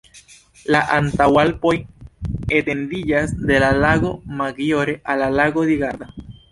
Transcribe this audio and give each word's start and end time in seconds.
La 0.75 0.79
Antaŭalpoj 0.95 1.73
etendiĝas 2.61 3.37
de 3.53 3.63
la 3.67 3.71
Lago 3.85 4.17
Maggiore 4.43 5.01
al 5.15 5.27
la 5.27 5.35
Lago 5.41 5.73
di 5.73 5.83
Garda. 5.87 6.15